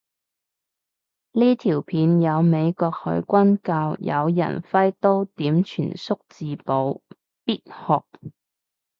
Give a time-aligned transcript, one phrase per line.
[1.33, 6.99] 呢條片有美國海軍教有人揮刀點全速自保，
[7.45, 8.03] 必學